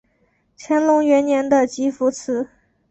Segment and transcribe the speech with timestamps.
[0.57, 2.49] 乾隆元年的集福祠。